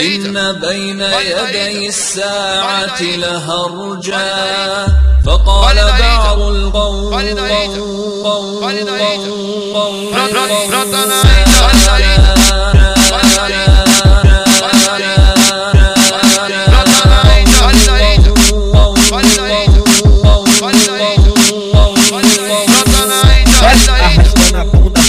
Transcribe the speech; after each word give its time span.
إن 0.00 0.52
بين 0.60 1.00
يدي 1.00 1.88
الساعة 1.88 3.02
لهرجا 3.02 4.86
فقال 5.26 5.76
بعض 5.76 6.40
القول 6.40 7.12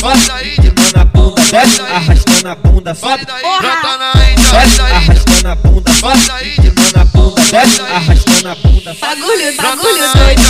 Faz 0.04 0.63
arrastando 2.44 2.50
a 2.50 2.56
bunda, 2.56 2.96
sobe. 2.96 3.26
Brota 3.26 3.98
na 3.98 4.14
Índia. 4.32 4.50
Arrastando 4.96 5.48
a 5.50 5.56
bunda, 5.56 5.94
sobe, 5.94 6.20
a 7.00 7.06
bunda, 7.06 7.42
desce, 7.52 7.82
arrastando 7.82 8.50
a 8.50 8.56
bunda, 8.56 8.94
sobe. 8.94 9.00
Bagulho, 9.00 9.56
bagulho 9.58 10.14
doido. 10.14 10.42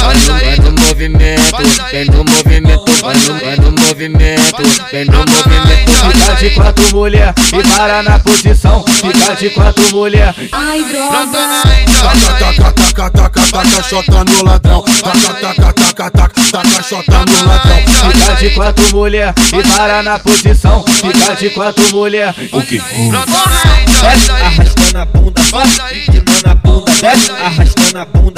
Índia. 0.41 0.57
no 0.57 0.71
movimento, 0.71 1.57
vem 1.91 2.05
no 2.05 2.23
movimento, 2.23 2.72
vai 3.03 3.15
no, 3.15 3.39
vai 3.39 3.55
no 3.57 3.71
movimento, 3.71 4.63
vem 4.91 5.05
no 5.05 5.17
movimento. 5.17 5.91
Fica 5.93 6.33
de 6.35 6.49
quatro 6.51 6.95
mulher 6.95 7.33
e 7.51 7.67
para 7.67 8.01
na 8.01 8.19
posição. 8.19 8.85
Fica 8.87 9.35
de 9.35 9.49
quatro 9.49 9.83
mulher. 9.91 10.33
Ai, 10.51 10.83
droga. 10.85 11.61
Taca, 12.01 12.53
taca, 12.53 13.09
taca, 13.11 13.41
taca, 13.51 13.83
chota 13.83 14.23
no 14.23 14.43
ladrão. 14.43 14.81
Taca, 14.81 15.33
taca, 15.33 15.73
taca, 15.73 16.11
taca, 16.11 16.51
taca, 16.51 16.83
chota 16.83 17.25
no 17.25 17.47
ladrão. 17.47 17.83
Fica 18.11 18.33
de 18.35 18.49
quatro 18.51 18.95
mulher 18.95 19.33
e 19.51 19.67
para 19.67 20.01
na 20.01 20.19
posição. 20.19 20.85
Fica 20.87 21.35
de 21.35 21.49
quatro 21.49 21.83
mulher. 21.91 22.33
O 22.51 22.61
que? 22.61 22.81
Desce, 24.03 24.31
arrastando 24.31 24.97
a 24.97 25.05
bunda, 25.05 25.41
desce, 27.01 27.31
arrastando 27.31 27.99
a 27.99 28.05
bunda, 28.05 28.32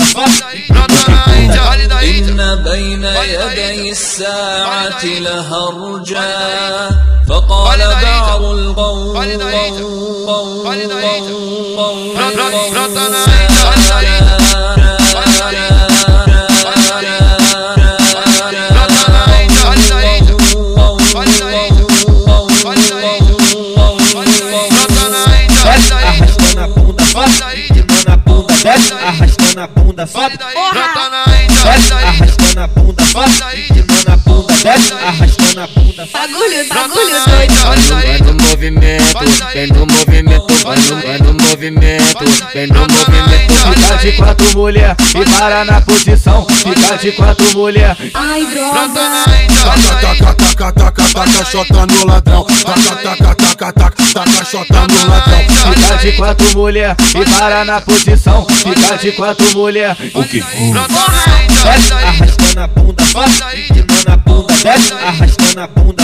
الساعة 4.15 5.05
لهرجا 5.05 6.89
فقال 7.27 7.79
بعض 7.79 8.43
القوم 8.43 9.15
Arrastando 26.05 26.61
a 26.61 26.67
bunda, 26.67 27.03
sobe. 27.05 27.43
Arrastando 29.03 29.61
a 29.61 29.67
bunda, 29.67 30.07
sobe. 30.07 30.37
Porra! 30.53 31.34
Desce, 31.65 31.93
arrastando 31.93 32.59
a 32.59 32.67
bunda, 32.67 33.03
sobe, 33.05 33.31
empinando 33.57 34.11
a 34.11 34.17
bunda, 34.17 34.53
desce, 34.53 34.93
arrastando 34.93 35.61
a 35.61 35.67
bunda. 35.67 36.09
Bagulho, 36.13 36.69
bagulho 36.69 37.25
doido. 37.25 37.55
Vai 37.89 38.17
no 38.19 38.33
movimento, 38.33 39.19
vem 39.51 39.67
no 39.67 39.85
movimento, 39.87 40.53
vai 40.63 40.77
no, 40.77 41.01
vai 41.01 41.17
no 41.17 41.33
movimento, 41.33 42.25
vem 42.53 42.67
no 42.67 42.79
movimento. 42.81 43.55
Fica 43.65 43.95
de 43.97 44.11
quatro 44.11 44.57
mulher 44.57 44.95
e 45.15 45.25
para 45.37 45.65
na 45.65 45.81
posição. 45.81 46.45
Fica 46.49 46.97
de 46.97 47.11
quatro 47.13 47.57
mulher. 47.57 47.97
Ai, 48.13 48.45
droga. 48.45 49.23
Taca, 49.63 50.15
taca, 50.15 50.71
taca, 50.71 51.03
taca, 51.13 51.45
chota 51.45 51.87
no 51.87 52.05
ladrão. 52.05 52.45
Taca, 52.45 52.95
taca, 52.95 53.35
taca, 53.35 53.73
taca, 53.73 54.03
taca, 54.13 54.45
chota 54.45 54.87
no 54.87 55.09
ladrão. 55.09 55.45
De 56.05 56.11
quatro 56.11 56.45
mulher 56.53 56.95
e 57.19 57.25
para 57.31 57.65
na 57.65 57.81
posição. 57.81 58.45
Fica 58.45 58.95
de 58.95 59.11
quatro 59.13 59.51
mulher. 59.57 59.97
O 60.13 60.23
que? 60.23 60.39
Desce, 60.39 61.93
arrastando 61.93 62.59
a 62.59 62.67
bunda, 62.67 63.03
sobe, 63.05 63.31
empinando 63.57 64.11
a 64.11 64.17
bunda, 64.17 64.53
desce, 64.53 64.93
arrastando 64.93 65.61
a 65.61 65.67
bunda, 65.67 66.03